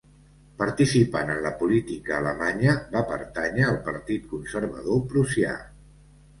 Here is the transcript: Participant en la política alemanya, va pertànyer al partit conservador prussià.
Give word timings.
Participant 0.61 1.29
en 1.33 1.41
la 1.47 1.51
política 1.59 2.15
alemanya, 2.21 2.75
va 2.97 3.05
pertànyer 3.13 3.69
al 3.69 3.79
partit 3.91 4.29
conservador 4.35 5.07
prussià. 5.15 5.57